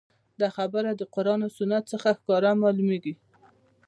دا 0.39 0.47
خبره 0.57 0.91
د 0.95 1.01
قران 1.13 1.39
او 1.45 1.51
سنت 1.57 1.83
څخه 1.93 2.09
ښکاره 2.17 2.51
معلوميږي 2.61 3.13